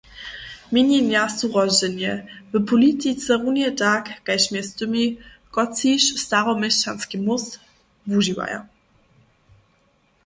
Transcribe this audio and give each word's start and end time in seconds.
Měnjenja 0.71 1.23
su 1.37 1.45
rozdźělne– 1.57 2.11
w 2.51 2.55
politice 2.71 3.31
runje 3.43 3.69
tak 3.83 4.03
kaž 4.25 4.43
mjez 4.51 4.67
tymi, 4.77 5.05
kotřiž 5.55 6.03
Staroměšćanski 6.23 7.15
móst 7.25 7.49
wužiwaja. 8.09 8.59